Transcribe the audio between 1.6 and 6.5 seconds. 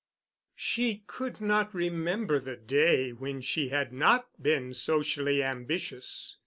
remember the day when she had not been socially ambitious.